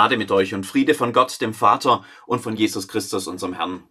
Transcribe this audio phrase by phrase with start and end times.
[0.00, 3.82] Gnade mit euch und Friede von Gott, dem Vater und von Jesus Christus, unserem Herrn.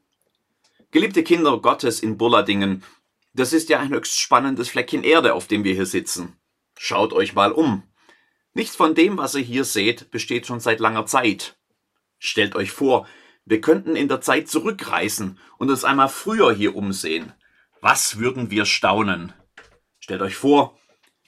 [0.89, 2.83] Geliebte Kinder Gottes in Bulladingen,
[3.35, 6.35] das ist ja ein höchst spannendes Fleckchen Erde, auf dem wir hier sitzen.
[6.75, 7.83] Schaut euch mal um.
[8.55, 11.59] Nichts von dem, was ihr hier seht, besteht schon seit langer Zeit.
[12.17, 13.07] Stellt euch vor,
[13.45, 17.33] wir könnten in der Zeit zurückreisen und uns einmal früher hier umsehen.
[17.81, 19.31] Was würden wir staunen?
[19.99, 20.75] Stellt euch vor,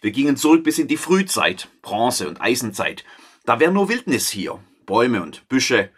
[0.01, 3.05] wir gingen zurück bis in die Frühzeit, Bronze- und Eisenzeit.
[3.45, 5.89] Da wäre nur Wildnis hier, Bäume und Büsche,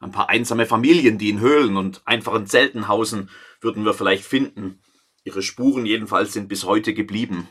[0.00, 4.80] ein paar einsame Familien, die in Höhlen und einfachen Zelten hausen, würden wir vielleicht finden.
[5.24, 7.48] Ihre Spuren jedenfalls sind bis heute geblieben.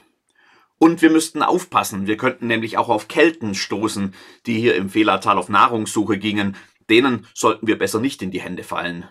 [0.79, 5.37] Und wir müssten aufpassen, wir könnten nämlich auch auf Kelten stoßen, die hier im Fehlertal
[5.37, 6.55] auf Nahrungssuche gingen.
[6.89, 9.07] Denen sollten wir besser nicht in die Hände fallen.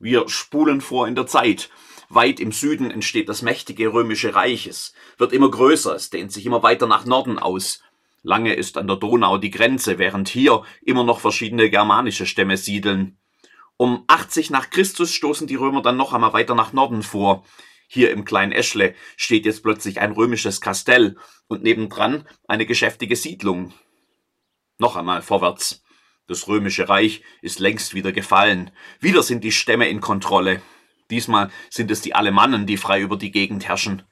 [0.00, 1.70] Wir spulen vor in der Zeit.
[2.08, 4.66] Weit im Süden entsteht das mächtige römische Reich.
[4.66, 7.82] Es wird immer größer, es dehnt sich immer weiter nach Norden aus.
[8.22, 13.18] Lange ist an der Donau die Grenze, während hier immer noch verschiedene germanische Stämme siedeln.
[13.76, 17.44] Um 80 nach Christus stoßen die Römer dann noch einmal weiter nach Norden vor.
[17.86, 23.72] Hier im kleinen Eschle steht jetzt plötzlich ein römisches Kastell und nebendran eine geschäftige Siedlung.
[24.78, 25.84] Noch einmal vorwärts.
[26.26, 28.72] Das römische Reich ist längst wieder gefallen.
[29.00, 30.60] Wieder sind die Stämme in Kontrolle.
[31.10, 34.02] Diesmal sind es die Alemannen, die frei über die Gegend herrschen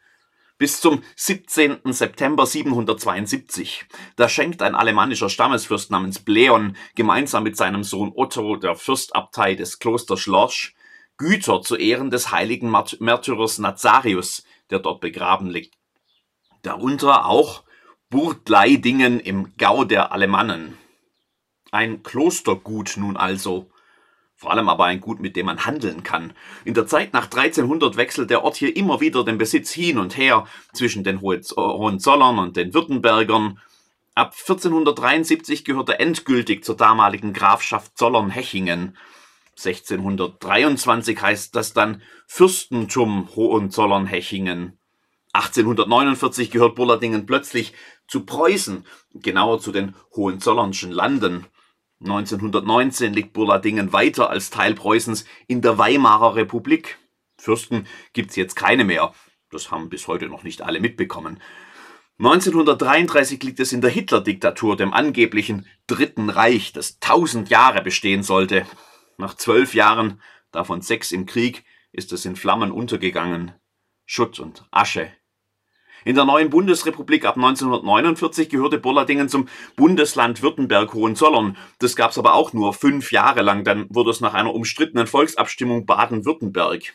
[0.59, 1.93] bis zum 17.
[1.93, 3.85] September 772.
[4.17, 9.79] Da schenkt ein alemannischer Stammesfürst namens Bleon gemeinsam mit seinem Sohn Otto, der Fürstabtei des
[9.79, 10.75] Klosters Lorsch,
[11.19, 15.75] Güter zu Ehren des heiligen Märtyrers Nazarius, der dort begraben liegt.
[16.63, 17.65] Darunter auch
[18.11, 20.77] Burgleidingen im Gau der Alemannen.
[21.71, 23.71] Ein Klostergut nun also,
[24.37, 26.35] vor allem aber ein Gut, mit dem man handeln kann.
[26.65, 30.17] In der Zeit nach 1300 wechselt der Ort hier immer wieder den Besitz hin und
[30.19, 33.59] her zwischen den Hohenzollern und den Württembergern.
[34.15, 38.97] Ab 1473 gehört er endgültig zur damaligen Grafschaft Zollern-Hechingen.
[39.57, 44.79] 1623 heißt das dann Fürstentum Hohenzollern-Hechingen.
[45.33, 47.73] 1849 gehört Bullardingen plötzlich
[48.07, 51.47] zu Preußen, genauer zu den Hohenzollernschen Landen.
[52.01, 56.99] 1919 liegt Burladingen weiter als Teil Preußens in der Weimarer Republik.
[57.39, 59.15] Fürsten gibt's jetzt keine mehr.
[59.51, 61.41] Das haben bis heute noch nicht alle mitbekommen.
[62.19, 68.67] 1933 liegt es in der Hitler-Diktatur, dem angeblichen Dritten Reich, das tausend Jahre bestehen sollte.
[69.19, 70.21] Nach zwölf Jahren,
[70.51, 73.53] davon sechs im Krieg, ist es in Flammen untergegangen.
[74.07, 75.13] Schutt und Asche
[76.07, 81.57] in der neuen Bundesrepublik ab 1949 gehörte Bollardingen zum Bundesland Württemberg-Hohenzollern.
[81.81, 83.65] Das gab es aber auch nur fünf Jahre lang.
[83.65, 86.95] Dann wurde es nach einer umstrittenen Volksabstimmung Baden-Württemberg.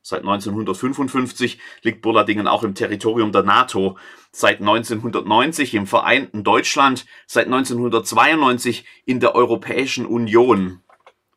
[0.00, 3.98] Seit 1955 liegt Bollardingen auch im Territorium der NATO.
[4.32, 7.04] Seit 1990 im vereinten Deutschland.
[7.26, 10.80] Seit 1992 in der Europäischen Union.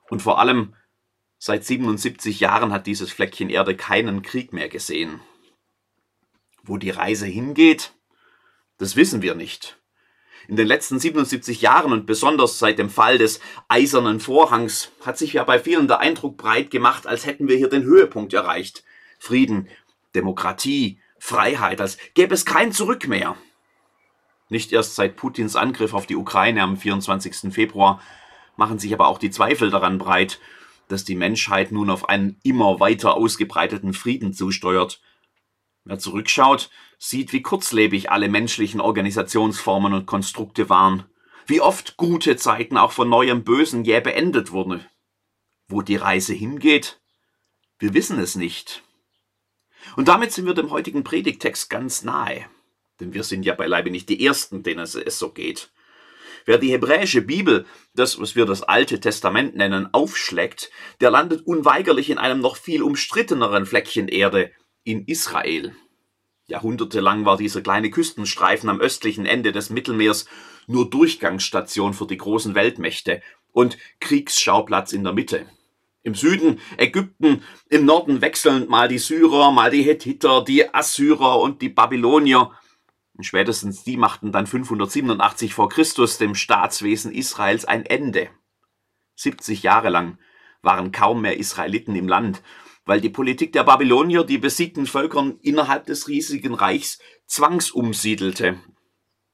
[0.09, 0.73] Und vor allem
[1.37, 5.19] seit 77 Jahren hat dieses Fleckchen Erde keinen Krieg mehr gesehen.
[6.63, 7.93] Wo die Reise hingeht,
[8.77, 9.77] das wissen wir nicht.
[10.47, 15.33] In den letzten 77 Jahren und besonders seit dem Fall des Eisernen Vorhangs hat sich
[15.33, 18.83] ja bei vielen der Eindruck breit gemacht, als hätten wir hier den Höhepunkt erreicht.
[19.19, 19.67] Frieden,
[20.15, 23.37] Demokratie, Freiheit, als gäbe es kein Zurück mehr.
[24.49, 27.53] Nicht erst seit Putins Angriff auf die Ukraine am 24.
[27.53, 28.01] Februar
[28.55, 30.39] machen sich aber auch die Zweifel daran breit,
[30.87, 35.01] dass die Menschheit nun auf einen immer weiter ausgebreiteten Frieden zusteuert
[35.85, 41.05] Wer zurückschaut, sieht, wie kurzlebig alle menschlichen Organisationsformen und Konstrukte waren,
[41.45, 44.85] wie oft gute Zeiten auch von neuem Bösen jäh beendet wurden.
[45.67, 47.01] Wo die Reise hingeht?
[47.79, 48.83] Wir wissen es nicht.
[49.97, 52.45] Und damit sind wir dem heutigen Predigtext ganz nahe.
[53.01, 55.71] Denn wir sind ja beileibe nicht die Ersten, denen es so geht.
[56.45, 60.71] Wer die hebräische Bibel, das, was wir das Alte Testament nennen, aufschlägt,
[61.01, 64.51] der landet unweigerlich in einem noch viel umstritteneren Fleckchen Erde,
[64.83, 65.75] in Israel.
[66.47, 70.25] Jahrhundertelang war dieser kleine Küstenstreifen am östlichen Ende des Mittelmeers
[70.67, 73.21] nur Durchgangsstation für die großen Weltmächte
[73.51, 75.45] und Kriegsschauplatz in der Mitte.
[76.01, 81.61] Im Süden Ägypten, im Norden wechselnd mal die Syrer, mal die Hethiter, die Assyrer und
[81.61, 82.51] die Babylonier.
[83.15, 88.29] Und spätestens die machten dann 587 vor Christus dem Staatswesen Israels ein Ende.
[89.15, 90.17] 70 Jahre lang
[90.61, 92.41] waren kaum mehr Israeliten im Land
[92.85, 98.59] weil die Politik der Babylonier die besiegten Völkern innerhalb des riesigen Reichs zwangsumsiedelte.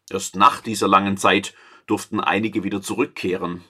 [0.09, 1.53] Erst nach dieser langen Zeit
[1.87, 3.63] durften einige wieder zurückkehren.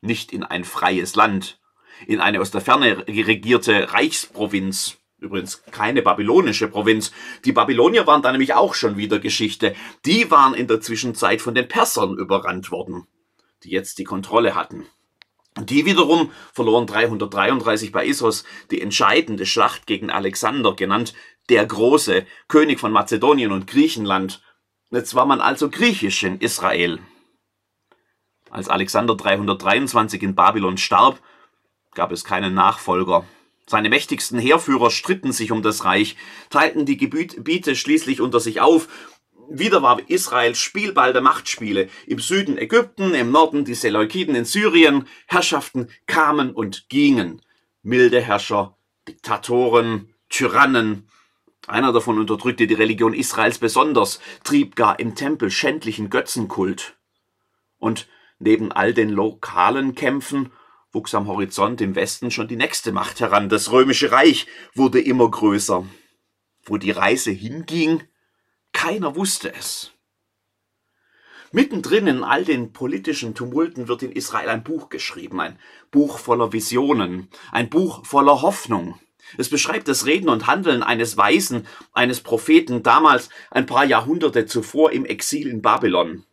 [0.00, 1.60] Nicht in ein freies Land,
[2.06, 7.12] in eine aus der Ferne regierte Reichsprovinz, übrigens keine babylonische Provinz.
[7.44, 9.74] Die Babylonier waren da nämlich auch schon wieder Geschichte.
[10.04, 13.06] Die waren in der Zwischenzeit von den Persern überrannt worden.
[13.62, 14.86] die jetzt die Kontrolle hatten.
[15.60, 21.12] Die wiederum verloren 333 bei Issos die entscheidende Schlacht gegen Alexander, genannt
[21.48, 24.42] der Große, König von Mazedonien und Griechenland.
[24.90, 27.00] Jetzt war man also griechisch in Israel.
[28.50, 31.20] Als Alexander 323 in Babylon starb,
[31.94, 33.26] gab es keinen Nachfolger.
[33.66, 36.16] Seine mächtigsten Heerführer stritten sich um das Reich,
[36.50, 38.88] teilten die Gebiete schließlich unter sich auf.
[39.48, 41.88] Wieder war Israel Spielball der Machtspiele.
[42.06, 45.06] Im Süden Ägypten, im Norden die Seleukiden in Syrien.
[45.26, 47.42] Herrschaften kamen und gingen.
[47.82, 48.76] Milde Herrscher,
[49.08, 51.08] Diktatoren, Tyrannen.
[51.66, 56.96] Einer davon unterdrückte die Religion Israels besonders, trieb gar im Tempel schändlichen Götzenkult.
[57.78, 58.08] Und
[58.38, 60.50] neben all den lokalen Kämpfen
[60.92, 63.48] wuchs am Horizont im Westen schon die nächste Macht heran.
[63.48, 65.86] Das römische Reich wurde immer größer.
[66.64, 68.02] Wo die Reise hinging,
[68.82, 69.92] keiner wusste es.
[71.52, 75.56] Mittendrin in all den politischen Tumulten wird in Israel ein Buch geschrieben, ein
[75.92, 78.98] Buch voller Visionen, ein Buch voller Hoffnung.
[79.38, 84.90] Es beschreibt das Reden und Handeln eines Weisen, eines Propheten damals ein paar Jahrhunderte zuvor
[84.90, 86.24] im Exil in Babylon.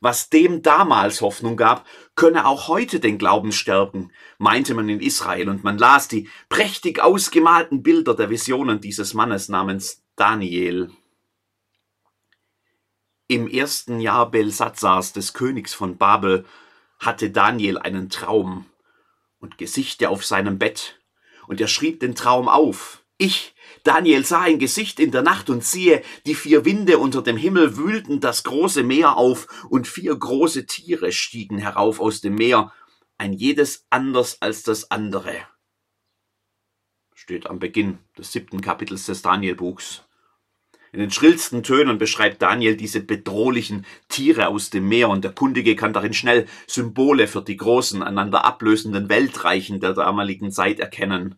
[0.00, 1.86] Was dem damals Hoffnung gab,
[2.16, 7.00] könne auch heute den Glauben stärken, meinte man in Israel, und man las die prächtig
[7.00, 10.90] ausgemalten Bilder der Visionen dieses Mannes namens Daniel.
[13.34, 16.44] Im ersten Jahr Belsatzars, des Königs von Babel,
[17.00, 18.64] hatte Daniel einen Traum
[19.40, 21.00] und Gesichte auf seinem Bett,
[21.48, 23.02] und er schrieb den Traum auf.
[23.18, 27.36] Ich, Daniel sah ein Gesicht in der Nacht und siehe, die vier Winde unter dem
[27.36, 32.72] Himmel wühlten das große Meer auf und vier große Tiere stiegen herauf aus dem Meer,
[33.18, 35.34] ein jedes anders als das andere.
[37.14, 40.04] Steht am Beginn des siebten Kapitels des Danielbuchs.
[40.94, 45.74] In den schrillsten Tönen beschreibt Daniel diese bedrohlichen Tiere aus dem Meer und der Kundige
[45.74, 51.34] kann darin schnell Symbole für die großen, einander ablösenden Weltreichen der damaligen Zeit erkennen.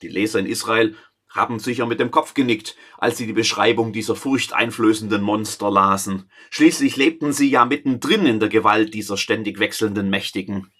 [0.00, 0.96] Die Leser in Israel
[1.28, 6.30] haben sicher mit dem Kopf genickt, als sie die Beschreibung dieser furchteinflößenden Monster lasen.
[6.48, 10.72] Schließlich lebten sie ja mittendrin in der Gewalt dieser ständig wechselnden Mächtigen.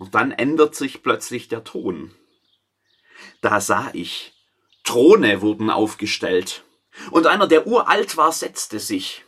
[0.00, 2.10] Und dann ändert sich plötzlich der Ton.
[3.42, 4.35] Da sah ich,
[4.86, 6.64] Throne wurden aufgestellt,
[7.10, 9.24] und einer, der uralt war, setzte sich.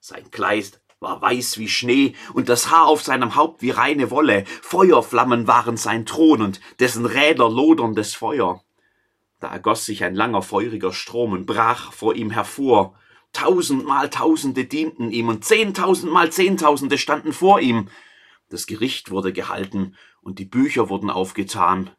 [0.00, 4.44] Sein Kleid war weiß wie Schnee und das Haar auf seinem Haupt wie reine Wolle.
[4.62, 8.64] Feuerflammen waren sein Thron und dessen Räder loderndes Feuer.
[9.40, 12.94] Da ergoss sich ein langer feuriger Strom und brach vor ihm hervor.
[13.34, 17.90] Tausendmal Tausende dienten ihm und zehntausendmal Zehntausende standen vor ihm.
[18.48, 21.90] Das Gericht wurde gehalten und die Bücher wurden aufgetan.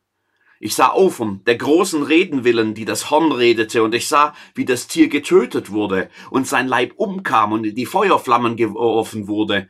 [0.65, 4.65] Ich sah um der großen Reden willen, die das Horn redete, und ich sah, wie
[4.65, 9.69] das Tier getötet wurde und sein Leib umkam und in die Feuerflammen geworfen wurde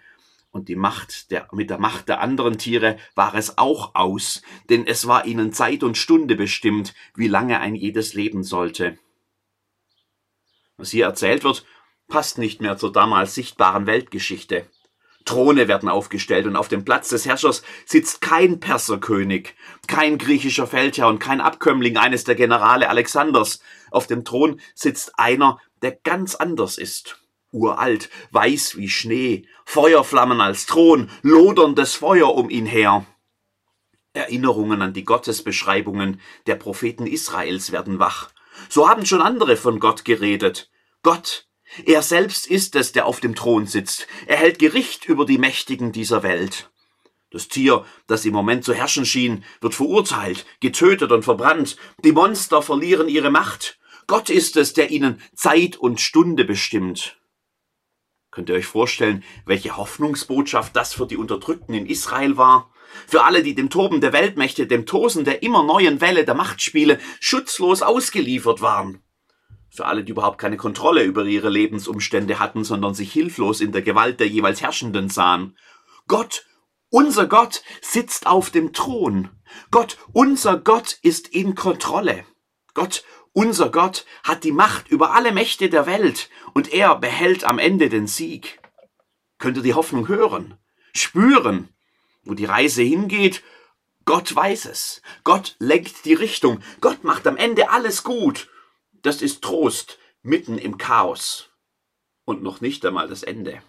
[0.51, 4.87] und die Macht der, mit der Macht der anderen Tiere war es auch aus, denn
[4.87, 8.97] es war ihnen Zeit und Stunde bestimmt, wie lange ein jedes leben sollte.
[10.77, 11.65] Was hier erzählt wird,
[12.07, 14.65] passt nicht mehr zur damals sichtbaren Weltgeschichte.
[15.25, 19.55] Throne werden aufgestellt und auf dem Platz des Herrschers sitzt kein Perserkönig,
[19.87, 23.59] kein griechischer Feldherr und kein Abkömmling eines der Generale Alexanders.
[23.91, 27.19] Auf dem Thron sitzt einer, der ganz anders ist
[27.55, 33.05] uralt, weiß wie Schnee, Feuerflammen als Thron, loderndes Feuer um ihn her.
[34.13, 38.29] Erinnerungen an die Gottesbeschreibungen der Propheten Israels werden wach.
[38.69, 40.69] So haben schon andere von Gott geredet.
[41.01, 41.44] Gott,
[41.85, 44.07] er selbst ist es, der auf dem Thron sitzt.
[44.27, 46.69] Er hält Gericht über die Mächtigen dieser Welt.
[47.31, 51.75] Das Tier, das im Moment zu herrschen schien, wird verurteilt, getötet und verbrannt.
[52.03, 53.77] Die Monster verlieren ihre Macht.
[54.07, 57.19] Gott ist es, der ihnen Zeit und Stunde bestimmt.
[58.31, 62.71] Könnt ihr euch vorstellen, welche Hoffnungsbotschaft das für die Unterdrückten in Israel war?
[63.07, 66.99] Für alle, die dem Toben der Weltmächte, dem Tosen der immer neuen Welle der Machtspiele
[67.19, 69.01] schutzlos ausgeliefert waren.
[69.75, 73.81] Für alle, die überhaupt keine Kontrolle über ihre Lebensumstände hatten, sondern sich hilflos in der
[73.81, 75.57] Gewalt der jeweils Herrschenden sahen.
[76.07, 76.45] Gott,
[76.89, 79.29] unser Gott, sitzt auf dem Thron.
[79.71, 82.23] Gott, unser Gott ist in Kontrolle.
[82.73, 83.03] Gott,
[83.33, 87.89] unser Gott hat die Macht über alle Mächte der Welt und er behält am Ende
[87.89, 88.61] den Sieg.
[89.39, 90.57] Könnt ihr die Hoffnung hören,
[90.93, 91.67] spüren,
[92.23, 93.43] wo die Reise hingeht?
[94.05, 95.01] Gott weiß es.
[95.25, 96.61] Gott lenkt die Richtung.
[96.79, 98.47] Gott macht am Ende alles gut.
[99.05, 101.51] Das ist Trost mitten im Chaos.
[102.23, 103.61] Und noch nicht einmal das Ende.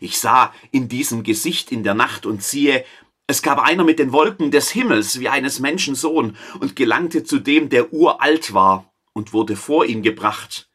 [0.00, 2.86] Ich sah in diesem Gesicht in der Nacht und siehe,
[3.26, 7.40] es gab einer mit den Wolken des Himmels wie eines Menschen Sohn und gelangte zu
[7.40, 10.70] dem, der uralt war und wurde vor ihn gebracht.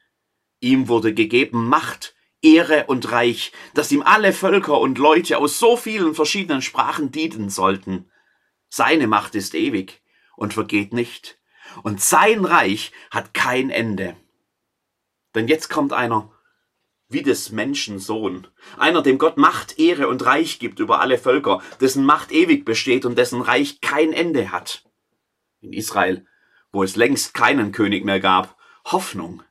[0.60, 5.76] Ihm wurde gegeben Macht, Ehre und Reich, dass ihm alle Völker und Leute aus so
[5.76, 8.08] vielen verschiedenen Sprachen dienen sollten.
[8.68, 10.00] Seine Macht ist ewig
[10.36, 11.35] und vergeht nicht,
[11.82, 14.16] und sein Reich hat kein Ende.
[15.34, 16.30] Denn jetzt kommt einer
[17.08, 21.62] wie des Menschen Sohn, einer, dem Gott Macht, Ehre und Reich gibt über alle Völker,
[21.80, 24.84] dessen Macht ewig besteht und dessen Reich kein Ende hat.
[25.60, 26.26] In Israel,
[26.72, 29.42] wo es längst keinen König mehr gab, Hoffnung.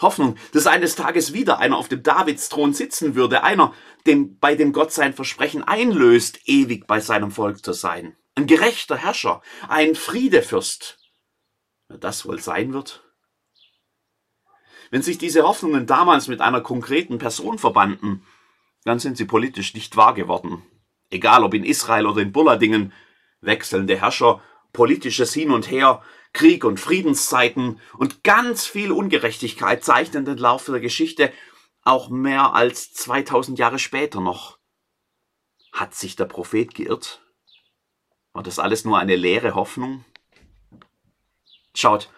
[0.00, 3.72] Hoffnung, dass eines Tages wieder einer auf dem Davidsthron sitzen würde, einer,
[4.06, 8.16] dem, bei dem Gott sein Versprechen einlöst, ewig bei seinem Volk zu sein.
[8.34, 10.98] Ein gerechter Herrscher, ein Friedefürst.
[11.88, 13.02] Wer das wohl sein wird?
[14.90, 18.24] Wenn sich diese Hoffnungen damals mit einer konkreten Person verbanden,
[18.84, 20.62] dann sind sie politisch nicht wahr geworden.
[21.10, 22.92] Egal ob in Israel oder in Bulladingen,
[23.40, 26.02] wechselnde Herrscher, politisches Hin und Her,
[26.32, 31.32] Krieg und Friedenszeiten und ganz viel Ungerechtigkeit zeichnen den Lauf der Geschichte
[31.82, 34.58] auch mehr als 2000 Jahre später noch.
[35.72, 37.22] Hat sich der Prophet geirrt?
[38.32, 40.04] War das alles nur eine leere Hoffnung?
[41.76, 42.08] Schaut,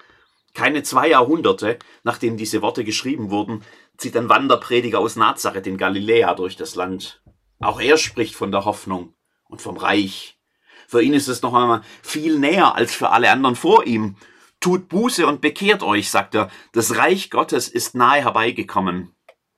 [0.54, 3.64] keine zwei Jahrhunderte, nachdem diese Worte geschrieben wurden,
[3.96, 7.22] zieht ein Wanderprediger aus Nazareth in Galiläa durch das Land.
[7.58, 9.14] Auch er spricht von der Hoffnung
[9.48, 10.38] und vom Reich.
[10.86, 14.16] Für ihn ist es noch einmal viel näher als für alle anderen vor ihm.
[14.60, 19.14] Tut Buße und bekehrt euch, sagt er, das Reich Gottes ist nahe herbeigekommen.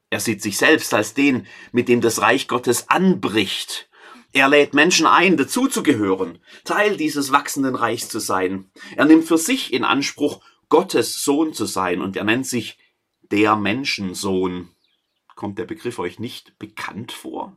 [0.09, 3.90] Er sieht sich selbst als den, mit dem das Reich Gottes anbricht.
[4.33, 8.71] Er lädt Menschen ein, dazuzugehören, Teil dieses wachsenden Reichs zu sein.
[8.97, 12.79] Er nimmt für sich in Anspruch, Gottes Sohn zu sein und er nennt sich
[13.23, 14.69] der Menschensohn.
[15.35, 17.57] Kommt der Begriff euch nicht bekannt vor?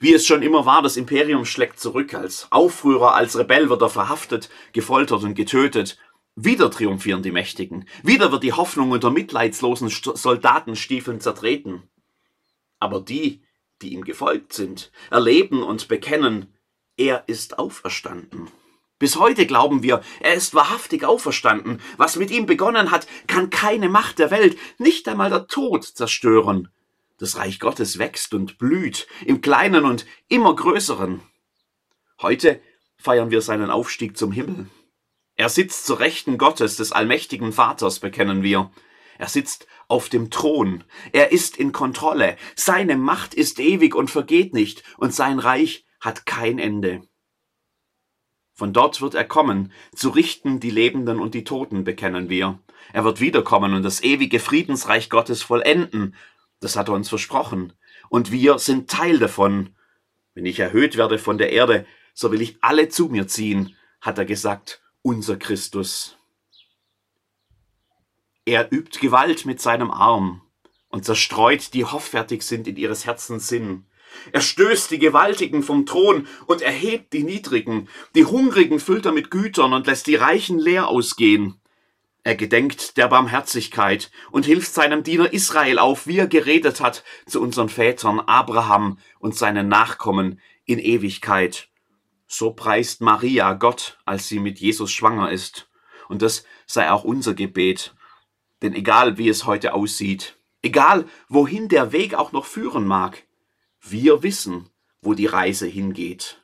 [0.00, 2.14] Wie es schon immer war, das Imperium schlägt zurück.
[2.14, 5.98] Als Aufrührer, als Rebell wird er verhaftet, gefoltert und getötet.
[6.36, 7.86] Wieder triumphieren die Mächtigen.
[8.04, 11.82] Wieder wird die Hoffnung unter mitleidslosen Soldatenstiefeln zertreten.
[12.78, 13.42] Aber die,
[13.82, 16.54] die ihm gefolgt sind, erleben und bekennen,
[16.96, 18.50] er ist auferstanden.
[18.98, 21.80] Bis heute glauben wir, er ist wahrhaftig auferstanden.
[21.96, 26.68] Was mit ihm begonnen hat, kann keine Macht der Welt, nicht einmal der Tod zerstören.
[27.18, 31.20] Das Reich Gottes wächst und blüht, im kleinen und immer größeren.
[32.20, 32.60] Heute
[32.96, 34.68] feiern wir seinen Aufstieg zum Himmel.
[35.36, 38.72] Er sitzt zur Rechten Gottes, des allmächtigen Vaters, bekennen wir.
[39.18, 40.84] Er sitzt auf dem Thron.
[41.12, 42.36] Er ist in Kontrolle.
[42.54, 47.02] Seine Macht ist ewig und vergeht nicht, und sein Reich hat kein Ende.
[48.54, 52.58] Von dort wird er kommen, zu richten die Lebenden und die Toten, bekennen wir.
[52.92, 56.14] Er wird wiederkommen und das ewige Friedensreich Gottes vollenden.
[56.60, 57.72] Das hat er uns versprochen.
[58.08, 59.76] Und wir sind Teil davon.
[60.34, 64.18] Wenn ich erhöht werde von der Erde, so will ich alle zu mir ziehen, hat
[64.18, 66.17] er gesagt, unser Christus.
[68.48, 70.40] Er übt Gewalt mit seinem Arm
[70.88, 73.84] und zerstreut, die hoffärtig sind in ihres Herzens Sinn.
[74.32, 77.90] Er stößt die Gewaltigen vom Thron und erhebt die Niedrigen.
[78.14, 81.60] Die Hungrigen füllt er mit Gütern und lässt die Reichen leer ausgehen.
[82.22, 87.42] Er gedenkt der Barmherzigkeit und hilft seinem Diener Israel auf, wie er geredet hat zu
[87.42, 91.68] unseren Vätern Abraham und seinen Nachkommen in Ewigkeit.
[92.26, 95.68] So preist Maria Gott, als sie mit Jesus schwanger ist.
[96.08, 97.92] Und das sei auch unser Gebet.
[98.62, 103.24] Denn egal wie es heute aussieht, egal wohin der Weg auch noch führen mag,
[103.80, 104.68] wir wissen,
[105.00, 106.42] wo die Reise hingeht.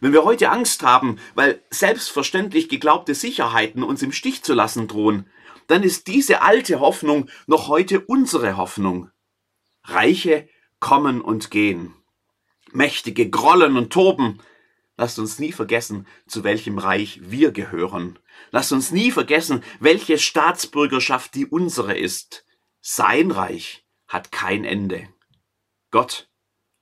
[0.00, 5.28] Wenn wir heute Angst haben, weil selbstverständlich geglaubte Sicherheiten uns im Stich zu lassen drohen,
[5.66, 9.10] dann ist diese alte Hoffnung noch heute unsere Hoffnung.
[9.84, 10.48] Reiche
[10.80, 11.94] kommen und gehen.
[12.72, 14.38] Mächtige grollen und toben.
[14.98, 18.18] Lasst uns nie vergessen, zu welchem Reich wir gehören.
[18.50, 22.44] Lasst uns nie vergessen, welche Staatsbürgerschaft die unsere ist.
[22.82, 25.08] Sein Reich hat kein Ende.
[25.90, 26.28] Gott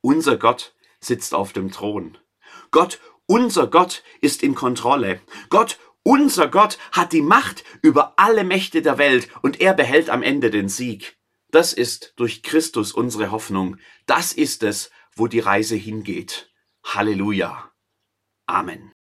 [0.07, 2.17] unser Gott sitzt auf dem Thron.
[2.71, 5.21] Gott, unser Gott ist in Kontrolle.
[5.51, 10.23] Gott, unser Gott hat die Macht über alle Mächte der Welt und er behält am
[10.23, 11.19] Ende den Sieg.
[11.51, 13.79] Das ist durch Christus unsere Hoffnung.
[14.07, 16.53] Das ist es, wo die Reise hingeht.
[16.85, 17.73] Halleluja.
[18.49, 18.93] Amen.